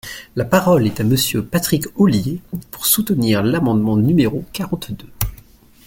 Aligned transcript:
La 0.35 0.45
parole 0.45 0.87
est 0.87 0.99
à 0.99 1.03
Monsieur 1.03 1.45
Patrick 1.45 1.85
Ollier, 1.95 2.39
pour 2.71 2.87
soutenir 2.87 3.43
l’amendement 3.43 3.97
numéro 3.97 4.43
quarante-deux. 4.51 5.11